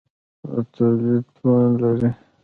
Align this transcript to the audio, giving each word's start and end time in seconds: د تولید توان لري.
د 0.51 0.53
تولید 0.75 1.25
توان 1.35 1.69
لري. 1.81 2.09